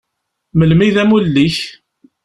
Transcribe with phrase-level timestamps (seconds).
[0.57, 1.57] Melmi i d amulli-k?